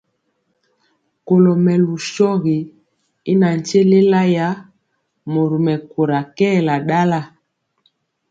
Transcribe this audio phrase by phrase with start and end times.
[1.25, 2.57] Kɔlo mɛlu shogi
[3.31, 4.47] y natye lélaya,
[5.31, 7.19] mori mɛkóra kɛɛla ndala.